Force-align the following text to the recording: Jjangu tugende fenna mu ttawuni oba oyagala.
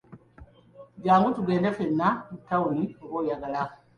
Jjangu 0.99 1.29
tugende 1.35 1.69
fenna 1.77 2.07
mu 2.29 2.35
ttawuni 2.41 2.83
oba 3.03 3.15
oyagala. 3.21 3.61